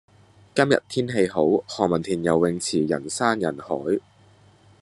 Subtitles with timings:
[0.55, 3.75] 今日天氣好，何文田游泳池人山人海。